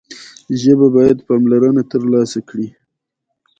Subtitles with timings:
[0.61, 2.67] ژبه باید پاملرنه ترلاسه کړي.